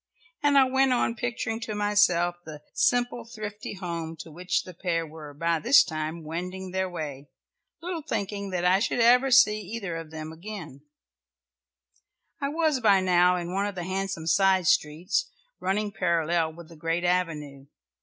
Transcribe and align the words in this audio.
And 0.41 0.57
I 0.57 0.63
went 0.63 0.93
on 0.93 1.13
picturing 1.13 1.59
to 1.59 1.75
myself 1.75 2.37
the 2.43 2.63
simple 2.73 3.23
thrifty 3.23 3.75
home 3.75 4.15
to 4.21 4.31
which 4.31 4.63
the 4.63 4.73
pair 4.73 5.05
were 5.05 5.31
by 5.31 5.59
this 5.59 5.83
time 5.83 6.23
wending 6.23 6.71
their 6.71 6.89
way, 6.89 7.29
little 7.83 8.01
thinking 8.01 8.49
that 8.49 8.65
I 8.65 8.79
should 8.79 8.99
ever 8.99 9.29
see 9.29 9.59
either 9.61 9.95
of 9.97 10.09
them 10.09 10.31
again. 10.31 10.81
I 12.41 12.49
was 12.49 12.79
by 12.79 12.99
now 12.99 13.35
in 13.35 13.53
one 13.53 13.67
of 13.67 13.75
the 13.75 13.83
handsome 13.83 14.25
side 14.25 14.65
streets, 14.65 15.29
running 15.59 15.91
parallel 15.91 16.53
with 16.53 16.69
the 16.69 16.75
great 16.75 17.03
avenue. 17.03 17.67